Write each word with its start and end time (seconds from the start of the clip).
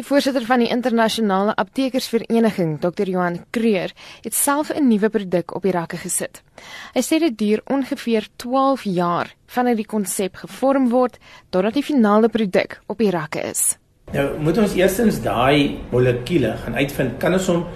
Die 0.00 0.08
voorsitter 0.08 0.46
van 0.48 0.62
die 0.62 0.70
internasionale 0.72 1.52
aptekersvereniging, 1.60 2.78
Dr. 2.80 3.04
Johan 3.04 3.34
Kreur, 3.52 3.90
het 4.24 4.34
self 4.34 4.70
'n 4.72 4.88
nuwe 4.88 5.10
produk 5.10 5.54
op 5.54 5.62
die 5.62 5.72
rakke 5.72 5.96
gesit. 5.96 6.40
Hy 6.94 7.02
sê 7.02 7.18
dit 7.18 7.38
duur 7.38 7.60
ongeveer 7.66 8.26
12 8.36 8.82
jaar 8.84 9.34
vanaf 9.46 9.76
die 9.76 9.84
konsep 9.84 10.36
gevorm 10.36 10.88
word 10.88 11.18
totdat 11.50 11.74
die 11.74 11.82
finale 11.82 12.28
produk 12.28 12.80
op 12.86 12.98
die 12.98 13.10
rakke 13.10 13.42
is. 13.50 13.76
Nou 14.12 14.38
moet 14.38 14.58
ons 14.58 14.74
eerstens 14.74 15.20
daai 15.22 15.78
molekuule 15.90 16.56
gaan 16.56 16.74
uitvind. 16.74 17.18
Kan 17.18 17.32
ons 17.32 17.46
hom 17.46 17.66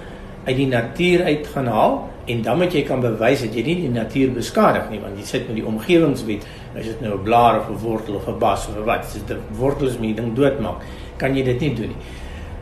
uit 0.46 0.56
die 0.56 0.66
natuur 0.66 1.25
uit 1.25 1.46
gaan 1.46 1.66
haal 1.66 2.11
en 2.27 2.43
dan 2.43 2.59
moet 2.59 2.72
jy 2.72 2.82
kan 2.86 3.00
bewys 3.00 3.43
dat 3.45 3.54
jy 3.54 3.62
nie 3.66 3.77
die 3.82 3.93
natuur 3.93 4.32
beskadig 4.34 4.90
nie 4.90 5.00
want 5.02 5.18
jy 5.20 5.25
sit 5.29 5.48
met 5.48 5.59
die 5.59 5.66
omgewingswet. 5.66 6.46
As 6.75 6.86
dit 6.89 7.00
nou 7.00 7.18
'n 7.18 7.22
blaar 7.22 7.61
of 7.61 7.68
'n 7.68 7.79
wortel 7.84 8.14
of 8.16 8.29
'n 8.29 8.39
bas 8.39 8.68
of 8.68 8.84
wat 8.84 9.04
as 9.04 9.12
dit 9.12 9.30
'n 9.30 9.40
wortel 9.58 9.89
is 9.89 9.98
met 9.98 10.16
die 10.16 10.22
ding 10.22 10.34
doodmaak. 10.34 10.82
Kan 11.16 11.36
jy 11.36 11.45
dit 11.45 11.61
nie 11.61 11.75
doen 11.75 11.89
nie. 11.89 12.02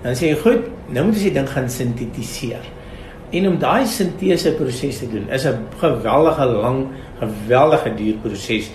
Dan 0.02 0.14
sê 0.14 0.28
jy 0.28 0.36
goed 0.36 0.62
nou 0.88 1.04
moet 1.06 1.16
jy 1.16 1.22
die 1.22 1.32
ding 1.32 1.48
gaan 1.48 1.68
sintetiseer. 1.70 2.64
En 3.30 3.48
om 3.48 3.58
daai 3.58 3.86
sintese 3.86 4.52
proses 4.52 4.98
te 4.98 5.08
doen 5.08 5.28
is 5.30 5.46
'n 5.46 5.66
geweldige 5.78 6.44
lang 6.44 6.88
geweldige 7.18 7.94
duur 7.94 8.14
proses 8.22 8.70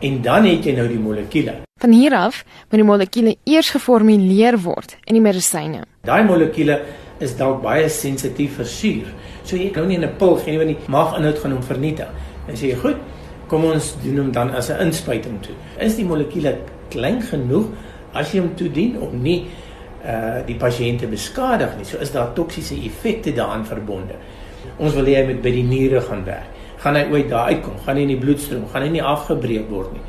en 0.00 0.22
dan 0.22 0.44
het 0.44 0.64
jy 0.64 0.72
nou 0.72 0.88
die 0.88 0.98
molekuule 0.98 1.64
van 1.84 1.92
hier 1.92 2.16
af 2.16 2.44
moet 2.70 2.80
die 2.80 2.90
molekuule 2.90 3.36
eers 3.44 3.70
geformuleer 3.76 4.56
word 4.64 4.96
in 5.04 5.18
die 5.18 5.24
medisyne 5.24 5.84
daai 6.04 6.24
molekuule 6.24 6.78
is 7.22 7.34
dalk 7.38 7.62
baie 7.62 7.88
sensitief 7.88 8.58
vir 8.58 8.68
suur. 8.68 9.10
So 9.44 9.56
jy 9.56 9.70
kan 9.72 9.88
nie 9.88 9.98
'n 9.98 10.16
pil 10.18 10.36
gee 10.36 10.50
nie 10.52 10.58
want 10.58 10.70
die 10.70 10.90
maaginhoud 10.92 11.38
gaan 11.38 11.52
hom 11.52 11.62
vernietig. 11.62 12.08
Dan 12.46 12.56
sê 12.56 12.68
jy, 12.68 12.76
"Goed, 12.76 12.96
kom 13.48 13.64
ons 13.64 13.96
doen 14.02 14.18
hom 14.18 14.32
dan 14.32 14.50
as 14.50 14.70
'n 14.70 14.80
inspuiting 14.80 15.40
toe." 15.40 15.54
Is 15.78 15.96
die 15.96 16.04
molekuule 16.04 16.58
klein 16.90 17.22
genoeg 17.22 17.66
as 18.12 18.32
jy 18.32 18.40
hom 18.40 18.54
toedien 18.54 19.00
om 19.00 19.22
nie 19.22 19.46
uh 20.04 20.46
die 20.46 20.56
pasiënte 20.56 21.06
beskadig 21.06 21.76
nie. 21.76 21.84
So 21.84 21.98
is 21.98 22.12
daar 22.12 22.34
toksiese 22.34 22.74
effekte 22.74 23.32
daaraan 23.32 23.64
verbonde. 23.64 24.14
Ons 24.78 24.94
wil 24.94 25.04
hê 25.04 25.16
hy 25.16 25.26
moet 25.26 25.42
by 25.42 25.50
die 25.50 25.62
niere 25.62 26.00
gaan 26.00 26.24
werk. 26.24 26.50
Gaan 26.78 26.96
hy 26.96 27.06
ooit 27.10 27.28
daar 27.28 27.46
uitkom? 27.46 27.78
Gaan 27.86 27.96
hy 27.96 28.02
in 28.02 28.08
die 28.08 28.16
bloedstroom? 28.16 28.68
Gaan 28.72 28.82
hy 28.82 28.88
nie 28.88 29.02
afgebreek 29.02 29.70
word 29.70 29.92
nie? 29.92 30.02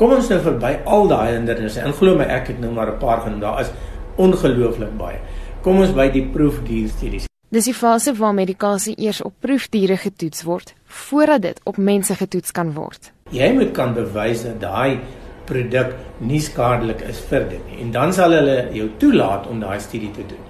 Kom 0.00 0.14
ons 0.16 0.30
nou 0.32 0.38
verby 0.40 0.78
al 0.88 1.10
daai 1.10 1.34
hindernisse. 1.34 1.82
En 1.84 1.92
glo 1.92 2.16
my, 2.16 2.24
ek 2.32 2.54
het 2.54 2.60
nou 2.62 2.70
maar 2.72 2.88
'n 2.88 2.98
paar 2.98 3.20
genoem. 3.20 3.40
Daar 3.40 3.60
is 3.60 3.70
ongelooflik 4.16 4.96
baie. 4.96 5.18
Kom 5.60 5.80
ons 5.80 5.92
by 5.92 6.08
die 6.08 6.24
proefdierstudies. 6.24 7.26
Dis 7.50 7.64
die 7.64 7.74
fase 7.74 8.14
waar 8.14 8.34
medikasie 8.34 8.94
eers 8.96 9.22
op 9.22 9.32
proefdiere 9.40 9.96
getoets 9.96 10.42
word 10.42 10.74
voordat 10.86 11.42
dit 11.42 11.60
op 11.64 11.76
mense 11.76 12.14
getoets 12.14 12.52
kan 12.52 12.72
word. 12.72 13.12
Jy 13.30 13.52
moet 13.52 13.72
kan 13.72 13.94
bewys 13.94 14.42
dat 14.42 14.60
daai 14.60 14.98
produk 15.44 15.94
nie 16.18 16.40
skadelik 16.40 17.00
is 17.00 17.18
vir 17.18 17.48
dit 17.48 17.66
nie 17.66 17.82
en 17.82 17.90
dan 17.90 18.12
sal 18.12 18.32
hulle 18.32 18.68
jou 18.72 18.88
toelaat 18.96 19.46
om 19.46 19.60
daai 19.60 19.80
studie 19.80 20.10
te 20.10 20.22
doen. 20.28 20.44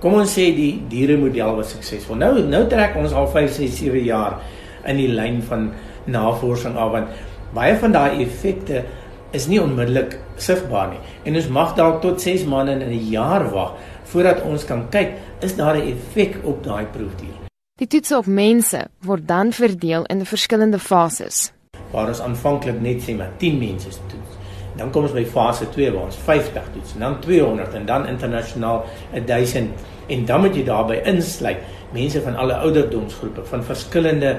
Kom 0.00 0.14
ons 0.14 0.38
sê 0.38 0.54
die 0.54 0.82
dieremodel 0.88 1.56
was 1.56 1.70
suksesvol. 1.70 2.16
Nou 2.16 2.42
nou 2.42 2.66
trek 2.68 2.96
ons 2.96 3.12
al 3.12 3.26
5, 3.26 3.50
6, 3.50 3.78
7 3.78 4.04
jaar 4.04 4.40
in 4.84 4.96
die 4.96 5.08
lyn 5.08 5.42
van 5.42 5.72
navorsing 6.04 6.76
af 6.76 6.90
want 6.92 7.08
baie 7.54 7.76
van 7.78 7.92
daai 7.92 8.22
effekte 8.24 8.84
is 9.32 9.46
nie 9.48 9.60
onmiddellik 9.62 10.18
sigbaar 10.36 10.90
nie. 10.92 11.00
En 11.24 11.36
ons 11.36 11.48
mag 11.48 11.74
dalk 11.76 12.00
tot 12.02 12.20
6 12.20 12.44
maande 12.44 12.72
en 12.72 12.90
'n 12.90 13.08
jaar 13.10 13.50
wag 13.50 13.74
voordat 14.04 14.42
ons 14.42 14.64
kan 14.64 14.88
kyk 14.90 15.12
is 15.40 15.56
daar 15.56 15.76
'n 15.76 15.88
effek 15.92 16.36
op 16.44 16.64
daai 16.64 16.84
proefdier. 16.84 17.36
Die 17.78 17.86
toetse 17.86 18.16
op 18.16 18.26
mense 18.26 18.86
word 19.00 19.28
dan 19.28 19.52
verdeel 19.52 20.04
in 20.04 20.26
verskillende 20.26 20.78
fases. 20.78 21.52
Waar 21.90 22.08
ons 22.08 22.20
aanvanklik 22.20 22.80
net 22.80 23.02
sê 23.02 23.16
maar 23.16 23.30
10 23.38 23.58
mense 23.58 23.88
toets. 23.88 24.36
Dan 24.76 24.90
kom 24.90 25.02
ons 25.02 25.12
by 25.12 25.24
fase 25.24 25.68
2 25.68 25.92
waar 25.92 26.04
ons 26.04 26.16
50 26.16 26.62
toets 26.72 26.94
en 26.94 27.00
dan 27.00 27.20
200 27.20 27.74
en 27.74 27.86
dan 27.86 28.06
internasionaal 28.06 28.84
1000 29.26 29.70
en 30.06 30.24
dan 30.24 30.40
moet 30.40 30.56
jy 30.56 30.64
daarbey 30.64 31.02
insluit 31.04 31.58
mense 31.92 32.22
van 32.22 32.36
alle 32.36 32.54
ouderdomsgroepe 32.54 33.44
van 33.44 33.64
verskillende 33.64 34.36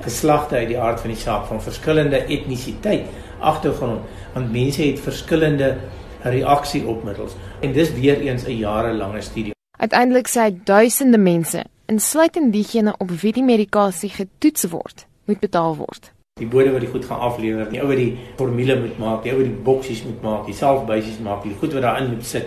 geslagte 0.00 0.56
uit 0.56 0.68
die 0.68 0.78
aard 0.78 1.00
van 1.00 1.10
die 1.10 1.20
saak 1.20 1.46
van 1.46 1.62
verskillende 1.62 2.24
etnisiteit 2.24 3.06
agtergrond 3.40 4.00
want 4.32 4.52
mense 4.52 4.82
het 4.82 5.00
verskillende 5.00 5.76
reaksie 6.22 6.86
op 6.86 7.04
middels 7.04 7.36
en 7.60 7.72
dis 7.72 7.92
weer 7.92 8.20
eens 8.20 8.44
'n 8.46 8.56
jarelange 8.56 9.20
studie. 9.20 9.52
Uiteindelik 9.78 10.28
sê 10.28 10.64
duisende 10.64 11.18
mense, 11.18 11.64
insluitend 11.86 12.52
diegene 12.52 12.94
op 12.98 13.10
wie 13.10 13.32
die 13.32 13.42
medikasie 13.42 14.10
getoets 14.10 14.64
word, 14.64 15.06
moet 15.24 15.40
betaal 15.40 15.76
word. 15.76 16.12
Die 16.40 16.46
bode 16.46 16.72
wat 16.72 16.80
die 16.80 16.90
goed 16.90 17.04
gaan 17.04 17.18
aflewer, 17.18 17.70
die 17.70 17.80
ou 17.80 17.88
wat 17.88 17.96
die 17.96 18.18
formule 18.36 18.80
moet 18.80 18.98
maak, 18.98 19.22
die 19.22 19.32
ou 19.32 19.38
wat 19.38 19.50
die 19.50 19.62
boksies 19.62 20.04
moet 20.04 20.22
maak, 20.22 20.46
die 20.46 20.54
selfbuisies 20.54 21.18
maak, 21.18 21.42
die 21.42 21.56
goed 21.58 21.72
wat 21.72 21.82
daarin 21.82 22.10
moet 22.14 22.26
sit, 22.26 22.46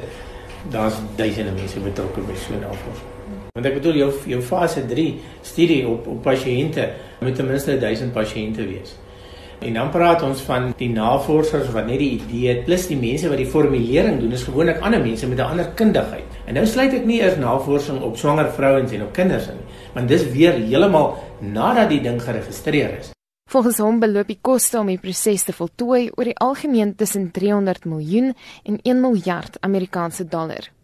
daar's 0.71 0.99
duisende 1.15 1.51
mense 1.51 1.79
betrokke 1.79 2.21
by 2.21 2.35
so 2.35 2.53
'n 2.53 2.59
navorsing. 2.59 3.16
Want 3.57 3.65
ek 3.65 3.79
bedoel 3.79 3.95
jou 4.03 4.07
jou 4.29 4.37
fase 4.45 4.83
3 4.85 5.07
studie 5.41 5.81
op 5.89 6.05
op 6.11 6.19
pasiënte 6.21 6.83
moet 7.25 7.35
ten 7.35 7.47
minste 7.49 7.73
1000 7.81 8.13
pasiënte 8.13 8.65
wees. 8.67 8.91
En 9.65 9.73
dan 9.73 9.89
praat 9.89 10.21
ons 10.21 10.43
van 10.45 10.67
die 10.77 10.91
navorsers 10.93 11.71
wat 11.73 11.87
net 11.89 11.97
die 11.97 12.11
idee 12.19 12.51
het 12.51 12.67
plus 12.67 12.85
die 12.91 12.99
mense 12.99 13.31
wat 13.31 13.41
die 13.41 13.49
formulering 13.49 14.19
doen 14.21 14.37
is 14.37 14.45
gewoonlik 14.45 14.83
ander 14.85 15.01
mense 15.01 15.25
met 15.27 15.41
'n 15.41 15.49
ander 15.57 15.71
kundigheid. 15.73 16.37
En 16.45 16.53
nou 16.53 16.65
sluit 16.65 16.93
ek 16.93 17.05
nie 17.05 17.19
eers 17.21 17.41
navorsing 17.41 18.01
op 18.01 18.17
swanger 18.17 18.51
vrouens 18.51 18.91
en 18.91 19.01
op 19.01 19.13
kinders 19.13 19.47
in, 19.47 19.59
want 19.93 20.07
dis 20.07 20.29
weer 20.31 20.53
heeltemal 20.53 21.17
nadat 21.39 21.89
die 21.89 22.01
ding 22.01 22.21
geregistreer 22.21 22.97
is. 22.99 23.11
Volgens 23.49 23.77
hom 23.77 23.99
beloop 23.99 24.27
die 24.27 24.39
koste 24.41 24.79
om 24.79 24.87
die 24.87 24.99
proses 24.99 25.43
te 25.43 25.53
voltooi 25.53 26.11
oor 26.15 26.23
die 26.23 26.37
algemeen 26.37 26.95
tussen 26.95 27.31
300 27.31 27.85
miljoen 27.85 28.35
en 28.63 28.79
1 28.83 29.01
miljard 29.01 29.57
Amerikaanse 29.61 30.27
dollar. 30.27 30.76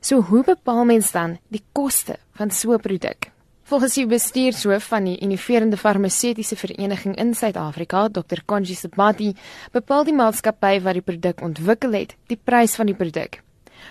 So 0.00 0.22
hoe 0.22 0.40
bepaal 0.44 0.86
mens 0.88 1.10
dan 1.12 1.34
die 1.52 1.60
koste 1.76 2.16
van 2.32 2.50
so 2.50 2.72
'n 2.72 2.80
produk? 2.80 3.30
Volgens 3.62 3.94
die 3.94 4.06
bestuurshoof 4.06 4.84
van 4.84 5.04
die 5.04 5.18
Innoverende 5.18 5.76
Farmaseutiese 5.76 6.56
Vereniging 6.56 7.16
in 7.16 7.34
Suid-Afrika, 7.34 8.08
Dr. 8.08 8.38
Konji 8.44 8.74
Sibati, 8.74 9.36
bepaal 9.72 10.04
die 10.04 10.14
maatskappy 10.14 10.80
wat 10.80 10.92
die 10.92 11.02
produk 11.02 11.42
ontwikkel 11.42 11.92
het, 11.92 12.16
die 12.26 12.38
prys 12.44 12.74
van 12.74 12.86
die 12.86 12.94
produk. 12.94 13.42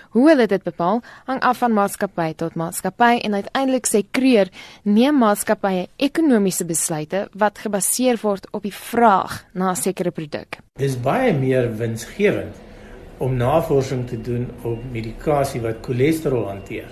Hoe 0.10 0.30
hulle 0.30 0.48
dit 0.48 0.64
bepaal, 0.64 1.02
hang 1.26 1.40
af 1.42 1.58
van 1.58 1.74
maatskappy 1.74 2.34
tot 2.34 2.56
maatskappy 2.56 3.20
en 3.24 3.34
uiteindelik 3.34 3.88
sê 3.88 4.04
Kreer 4.12 4.50
neem 4.84 5.18
maatskappye 5.18 5.88
ekonomiese 5.96 6.66
besluite 6.66 7.28
wat 7.34 7.58
gebaseer 7.58 8.18
word 8.22 8.48
op 8.52 8.64
die 8.64 8.74
vraag 8.74 9.46
na 9.54 9.70
'n 9.70 9.76
sekere 9.76 10.12
produk. 10.12 10.58
Dis 10.74 11.02
baie 11.02 11.34
meer 11.34 11.78
winsgewend 11.78 12.56
om 13.20 13.36
navorsing 13.36 14.08
te 14.08 14.18
doen 14.22 14.48
op 14.64 14.80
medikasie 14.92 15.62
wat 15.62 15.84
cholesterol 15.86 16.48
hanteer. 16.48 16.88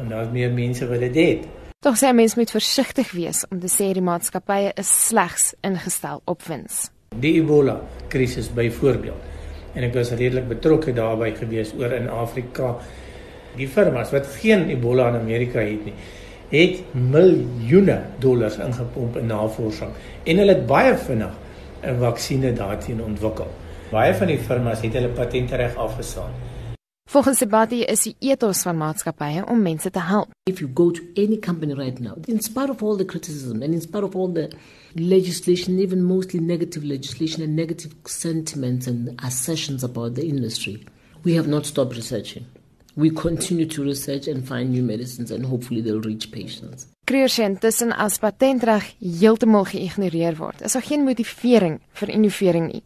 En 0.00 0.08
daar's 0.08 0.32
meer 0.32 0.50
mense 0.52 0.88
wat 0.88 1.04
dit 1.04 1.14
het. 1.20 1.44
Tog 1.84 1.98
sê 2.00 2.14
mense 2.16 2.38
moet 2.40 2.50
versigtig 2.50 3.10
wees 3.12 3.44
om 3.52 3.60
te 3.60 3.68
sê 3.68 3.90
die 3.92 4.02
maatskappye 4.04 4.72
is 4.80 4.90
slegs 5.08 5.52
ingestel 5.60 6.22
op 6.24 6.42
wins. 6.48 6.86
Die 7.20 7.34
Ebola 7.42 7.76
krisis 8.08 8.48
byvoorbeeld. 8.48 9.32
En 9.74 9.84
ek 9.84 9.94
was 9.94 10.14
redelik 10.14 10.48
betrokke 10.48 10.94
daarbey 10.96 11.34
gewees 11.36 11.74
oor 11.76 11.92
in 11.92 12.08
Afrika. 12.08 12.76
Die 13.58 13.68
firmas 13.68 14.14
wat 14.14 14.30
geen 14.40 14.68
Ebola 14.72 15.10
in 15.12 15.20
Amerika 15.20 15.60
het 15.60 15.84
nie, 15.84 15.94
het 16.54 16.80
miljoene 16.94 17.98
dollars 18.22 18.56
ingepomp 18.62 19.18
in 19.20 19.28
navorsing 19.30 19.92
en 20.24 20.40
hulle 20.40 20.56
het 20.56 20.66
baie 20.66 20.96
vinnig 20.96 21.36
'n 21.84 21.98
vaksinne 22.00 22.52
daarteen 22.52 23.02
ontwikkel. 23.04 23.50
Baie 23.94 24.14
van 24.18 24.26
die 24.26 24.40
firmas 24.42 24.80
het 24.82 24.96
hulle 24.96 25.08
patentereg 25.14 25.76
afgestaan. 25.78 26.32
Volgens 27.10 27.38
Sebati 27.38 27.84
is 27.86 28.00
die 28.02 28.14
ethos 28.26 28.64
van 28.66 28.74
maatskappye 28.80 29.44
om 29.46 29.60
mense 29.62 29.90
te 29.90 30.02
help. 30.02 30.32
If 30.50 30.58
you 30.58 30.70
go 30.74 30.90
to 30.90 31.02
any 31.14 31.38
company 31.38 31.76
right 31.78 32.00
now, 32.00 32.16
in 32.26 32.40
spite 32.42 32.70
of 32.70 32.82
all 32.82 32.96
the 32.96 33.04
criticism 33.04 33.62
and 33.62 33.72
in 33.72 33.80
spite 33.80 34.02
of 34.02 34.16
all 34.16 34.32
the 34.32 34.50
legislation, 34.94 35.78
even 35.78 36.02
mostly 36.02 36.40
negative 36.40 36.82
legislation 36.84 37.44
and 37.44 37.54
negative 37.54 37.94
sentiments 38.04 38.88
and 38.88 39.14
assertions 39.22 39.84
about 39.84 40.14
the 40.14 40.26
industry, 40.26 40.84
we 41.22 41.36
have 41.36 41.46
not 41.46 41.64
stopped 41.64 41.94
researching. 41.94 42.46
We 42.96 43.10
continue 43.10 43.66
to 43.66 43.82
research 43.82 44.28
and 44.28 44.46
find 44.46 44.70
new 44.70 44.82
medicines 44.82 45.30
and 45.30 45.46
hopefully 45.46 45.82
they'll 45.82 46.00
reach 46.00 46.30
patients. 46.30 46.86
Kreer 47.04 47.28
sê 47.28 47.42
intussen 47.44 47.90
as 47.92 48.20
patentreg 48.22 48.86
heeltemal 49.02 49.66
geïgnoreer 49.68 50.38
word, 50.38 50.62
is 50.64 50.72
daar 50.72 50.86
geen 50.86 51.02
motivering 51.04 51.80
vir 51.98 52.12
innovering 52.14 52.70
nie. 52.70 52.80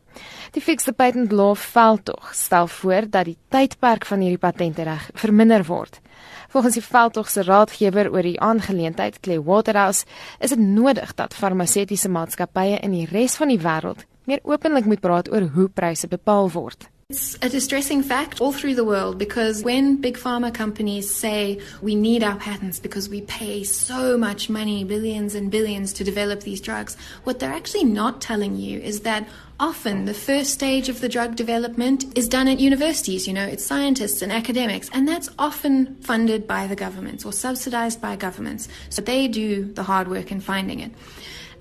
Die 0.57 0.65
Fixed 0.65 0.97
Patent 0.97 1.31
Law 1.31 1.53
veldtog 1.55 2.33
stel 2.35 2.67
voor 2.81 3.07
dat 3.13 3.29
die 3.29 3.37
tydperk 3.53 4.09
van 4.09 4.25
hierdie 4.25 4.41
patentreg 4.43 5.11
verminder 5.15 5.63
word. 5.69 6.01
Volgens 6.49 6.81
die 6.81 6.87
veldtog 6.89 7.29
se 7.31 7.45
raadgewer 7.45 8.09
oor 8.11 8.25
die 8.25 8.41
aangeleentheid, 8.41 9.21
Clay 9.21 9.39
Waterhouse, 9.39 10.09
is 10.41 10.57
dit 10.57 10.59
nodig 10.65 11.15
dat 11.15 11.37
farmaseutiese 11.37 12.09
maatskappye 12.09 12.81
in 12.81 12.97
die 12.97 13.07
res 13.13 13.37
van 13.37 13.53
die 13.53 13.61
wêreld 13.61 14.09
meer 14.25 14.41
openlik 14.43 14.89
moet 14.89 15.05
praat 15.05 15.29
oor 15.31 15.53
hoe 15.55 15.69
pryse 15.69 16.09
bepaal 16.09 16.51
word. 16.57 16.89
It's 17.11 17.39
a 17.41 17.49
distressing 17.49 18.03
fact 18.03 18.39
all 18.39 18.53
through 18.53 18.75
the 18.75 18.85
world 18.85 19.17
because 19.17 19.65
when 19.65 19.97
big 19.97 20.19
pharma 20.19 20.53
companies 20.53 21.11
say 21.11 21.59
we 21.81 21.95
need 21.95 22.23
our 22.23 22.37
patents 22.37 22.79
because 22.79 23.09
we 23.09 23.23
pay 23.23 23.65
so 23.65 24.19
much 24.19 24.51
money, 24.51 24.85
billions 24.85 25.35
and 25.35 25.51
billions, 25.51 25.95
to 25.95 26.05
develop 26.05 26.41
these 26.41 26.61
drugs, 26.61 26.99
what 27.25 27.39
they're 27.39 27.51
actually 27.51 27.85
not 27.85 28.21
telling 28.21 28.57
you 28.57 28.79
is 28.81 29.01
that 29.01 29.27
often 29.59 30.05
the 30.05 30.13
first 30.13 30.53
stage 30.53 30.91
of 30.91 31.01
the 31.01 31.09
drug 31.09 31.35
development 31.35 32.05
is 32.15 32.29
done 32.29 32.47
at 32.47 32.61
universities. 32.61 33.27
You 33.27 33.33
know, 33.33 33.47
it's 33.47 33.65
scientists 33.65 34.21
and 34.21 34.31
academics, 34.31 34.91
and 34.93 35.09
that's 35.09 35.31
often 35.39 35.97
funded 36.03 36.47
by 36.47 36.67
the 36.67 36.77
governments 36.77 37.25
or 37.25 37.33
subsidized 37.33 38.03
by 38.03 38.17
governments. 38.17 38.69
So 38.91 39.01
they 39.01 39.29
do 39.29 39.65
the 39.65 39.85
hard 39.85 40.09
work 40.09 40.31
in 40.31 40.41
finding 40.41 40.81
it. 40.81 40.93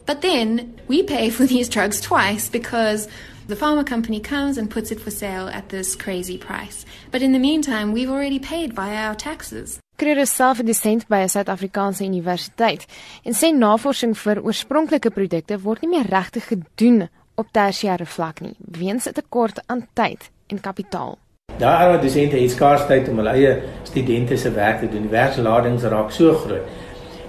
But 0.05 0.21
then 0.21 0.77
we 0.89 1.03
pay 1.03 1.29
for 1.29 1.45
these 1.45 1.69
drugs 1.69 2.01
twice 2.01 2.50
because 2.50 3.07
the 3.47 3.55
pharma 3.55 3.85
company 3.85 4.19
comes 4.19 4.57
and 4.57 4.69
puts 4.69 4.91
it 4.91 4.99
for 4.99 5.11
sale 5.11 5.47
at 5.47 5.69
this 5.69 5.95
crazy 5.95 6.38
price. 6.38 6.85
But 7.11 7.21
in 7.21 7.31
the 7.31 7.39
meantime, 7.39 7.94
we've 7.94 8.09
already 8.09 8.39
paid 8.39 8.73
via 8.73 9.07
our 9.07 9.15
taxes. 9.15 9.79
Kreer 9.97 10.17
is 10.17 10.29
self 10.29 10.59
'n 10.59 10.65
dosent 10.65 11.07
by 11.07 11.21
'n 11.23 11.29
Suid-Afrikaanse 11.29 12.03
universiteit 12.03 12.85
en 13.23 13.33
sê 13.33 13.51
navorsing 13.53 14.15
vir 14.17 14.41
oorspronklike 14.44 15.09
produkte 15.09 15.61
word 15.61 15.81
nie 15.81 15.89
meer 15.89 16.05
regtig 16.09 16.47
gedoen 16.47 17.09
op 17.35 17.47
tersiêre 17.51 18.05
vlak 18.05 18.41
nie 18.41 18.55
weens 18.79 19.07
'n 19.07 19.13
tekort 19.13 19.59
aan 19.65 19.88
tyd 19.93 20.29
en 20.47 20.59
kapitaal. 20.59 21.17
Daar 21.57 21.95
is 21.95 22.01
dosente 22.01 22.38
het 22.38 22.51
skaars 22.51 22.85
tyd 22.88 23.09
om 23.09 23.17
hulle 23.17 23.29
eie 23.29 23.63
studente 23.83 24.38
se 24.38 24.51
werk 24.51 24.79
te 24.79 24.89
doen. 24.89 25.01
Die 25.01 25.09
werksladings 25.09 25.83
raak 25.83 26.11
so 26.11 26.33
groot. 26.33 26.67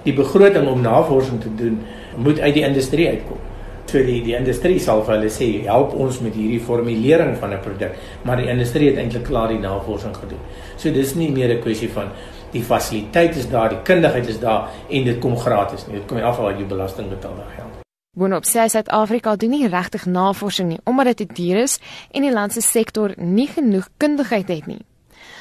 Die 0.03 0.13
begroting 0.13 0.67
om 0.67 0.81
navorsing 0.81 1.41
te 1.41 1.55
doen 1.55 1.81
moet 2.15 2.39
uit 2.39 2.53
die 2.53 2.63
industrie 2.63 3.07
uitkom. 3.07 3.48
So 3.89 3.97
die 4.05 4.19
die 4.21 4.35
industrie 4.37 4.77
sal 4.79 4.99
vir 5.05 5.15
hulle 5.15 5.29
sê 5.33 5.47
help 5.65 5.95
ons 5.97 6.19
met 6.21 6.35
hierdie 6.37 6.59
formulering 6.61 7.31
van 7.41 7.53
'n 7.53 7.61
produk, 7.63 7.95
maar 8.23 8.37
die 8.37 8.49
industrie 8.49 8.89
het 8.89 8.97
eintlik 8.97 9.23
klaar 9.25 9.47
die 9.49 9.59
navorsing 9.59 10.13
gedoen. 10.15 10.41
So 10.77 10.91
dis 10.91 11.15
nie 11.15 11.31
meer 11.31 11.49
'n 11.49 11.61
kwessie 11.61 11.89
van 11.89 12.11
die 12.51 12.61
fasiliteit 12.61 13.35
is 13.35 13.49
daar, 13.49 13.69
die 13.69 13.81
kundigheid 13.83 14.27
is 14.27 14.39
daar 14.39 14.69
en 14.89 15.03
dit 15.03 15.19
kom 15.19 15.37
gratis 15.37 15.87
nie. 15.87 15.95
Dit 15.95 16.07
kom 16.07 16.17
af 16.17 16.37
wat 16.37 16.59
jy 16.59 16.65
belasting 16.65 17.09
betaal 17.09 17.35
daai 17.35 17.55
geld. 17.55 17.73
Boonop 18.17 18.43
sê 18.43 18.67
Suid-Afrika 18.67 19.35
doen 19.35 19.49
nie 19.49 19.67
regtig 19.67 20.05
navorsing 20.05 20.69
nie 20.69 20.79
omdat 20.83 21.05
dit 21.05 21.17
te 21.17 21.33
duur 21.33 21.61
is 21.63 21.79
en 22.11 22.21
die 22.21 22.33
land 22.33 22.53
se 22.53 22.61
sektor 22.61 23.13
nie 23.17 23.47
genoeg 23.47 23.89
kundigheid 23.97 24.47
het 24.47 24.67
nie. 24.67 24.88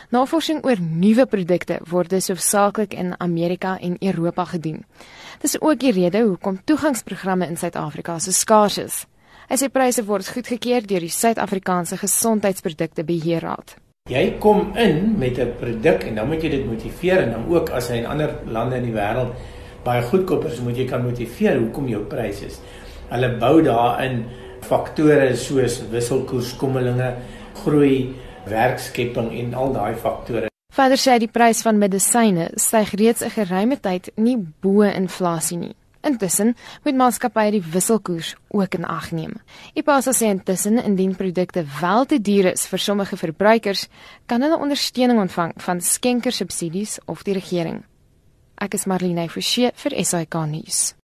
Navorsing 0.09 0.63
oor 0.65 0.81
nuwe 0.81 1.27
produkte 1.29 1.75
word 1.91 2.09
dus 2.09 2.31
hoofsaaklik 2.33 2.95
in 2.97 3.11
Amerika 3.21 3.75
en 3.77 3.99
Europa 4.01 4.47
gedoen. 4.55 4.87
Dis 5.43 5.59
ook 5.61 5.83
die 5.83 5.93
rede 5.93 6.23
hoekom 6.25 6.57
toegangsprogramme 6.65 7.45
in 7.45 7.59
Suid-Afrika 7.61 8.17
so 8.19 8.33
skaars 8.33 8.79
is. 8.81 9.03
Hy 9.51 9.59
sê 9.61 9.69
pryse 9.69 10.01
word 10.09 10.31
goedgekeur 10.33 10.87
deur 10.89 11.05
die 11.05 11.13
Suid-Afrikaanse 11.13 11.99
Gesondheidsprodukte 12.01 13.05
Beheerraad. 13.05 13.75
Jy 14.09 14.39
kom 14.41 14.73
in 14.81 15.19
met 15.19 15.39
'n 15.39 15.53
produk 15.61 16.05
en 16.09 16.15
dan 16.15 16.29
moet 16.29 16.43
jy 16.43 16.51
dit 16.57 16.65
motiveer 16.67 17.19
en 17.27 17.31
dan 17.31 17.45
ook 17.49 17.69
as 17.69 17.89
hy 17.89 17.97
in 17.97 18.07
ander 18.07 18.35
lande 18.47 18.77
in 18.77 18.85
die 18.85 18.97
wêreld 18.97 19.35
baie 19.85 20.03
goedkoop 20.03 20.45
is, 20.45 20.61
moet 20.61 20.77
jy 20.77 20.87
kan 20.87 21.05
motiveer 21.05 21.59
hoekom 21.59 21.89
jou 21.89 22.03
pryse 22.05 22.47
is. 22.47 22.61
Hulle 23.11 23.29
bou 23.39 23.63
daarin 23.63 24.25
faktore 24.61 25.37
soos 25.37 25.83
wisselkoerskommelinge, 25.91 27.15
groei 27.55 28.15
werkskepping 28.49 29.33
en 29.41 29.55
al 29.55 29.73
daai 29.73 29.95
faktore. 29.95 30.49
Verder 30.75 31.01
sê 31.01 31.19
die 31.19 31.31
prys 31.33 31.63
van 31.67 31.79
medisyne 31.79 32.51
styg 32.55 32.95
reeds 33.01 33.25
'n 33.25 33.31
geruime 33.31 33.77
tyd 33.81 34.11
nie 34.17 34.37
bo 34.37 34.83
inflasie 34.83 35.59
nie. 35.59 35.75
Intussen 36.01 36.55
moet 36.85 36.95
maatskappye 36.95 37.51
die 37.51 37.63
wisselkoers 37.73 38.35
ook 38.49 38.75
in 38.75 38.85
ag 38.85 39.11
neem. 39.11 39.35
Ipasa 39.75 40.13
sê 40.13 40.31
intussen 40.31 40.79
indien 40.83 41.17
produkte 41.17 41.65
wel 41.81 42.05
te 42.07 42.21
duur 42.21 42.53
is 42.53 42.67
vir 42.67 42.79
sommige 42.79 43.17
verbruikers, 43.17 43.89
kan 44.27 44.43
hulle 44.43 44.59
ondersteuning 44.59 45.19
ontvang 45.21 45.53
van 45.57 45.81
skenkersubsidies 45.81 46.99
of 47.07 47.23
die 47.23 47.35
regering. 47.35 47.85
Ek 48.59 48.75
is 48.75 48.87
Marlene 48.87 49.29
Forsie 49.29 49.71
vir 49.75 50.05
SAK 50.05 50.35
nuus. 50.47 50.98